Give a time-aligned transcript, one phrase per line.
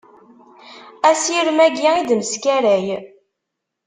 [1.09, 2.87] Asirem-agi i d-neskaray.